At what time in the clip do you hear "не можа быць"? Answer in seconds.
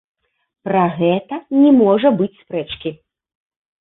1.61-2.33